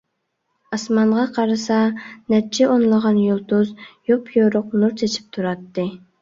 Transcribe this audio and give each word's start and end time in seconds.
ئاسمانغا 0.75 1.25
قارىسا، 1.35 1.77
نەچچە 2.35 2.69
ئونلىغان 2.69 3.19
يۇلتۇز 3.25 3.75
يوپيورۇق 4.13 4.75
نۇر 4.83 4.97
چېچىپ 5.03 5.31
تۇراتتى. 5.39 5.89